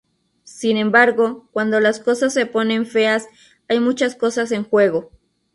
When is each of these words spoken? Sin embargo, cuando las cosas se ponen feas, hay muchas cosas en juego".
Sin 0.45 0.77
embargo, 0.77 1.47
cuando 1.51 1.79
las 1.79 1.99
cosas 1.99 2.33
se 2.33 2.47
ponen 2.47 2.87
feas, 2.87 3.27
hay 3.67 3.79
muchas 3.79 4.15
cosas 4.15 4.51
en 4.51 4.63
juego". 4.63 5.11